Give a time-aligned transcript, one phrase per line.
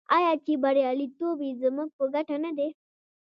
[0.15, 2.67] آیا چې بریالیتوب یې زموږ په ګټه نه دی؟